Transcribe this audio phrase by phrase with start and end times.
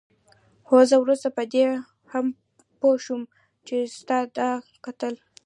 [0.67, 1.63] هو زه وروسته په دې
[2.11, 2.25] هم
[2.79, 3.21] پوه شوم
[3.67, 4.49] چې ستا دا
[4.85, 5.13] کتل.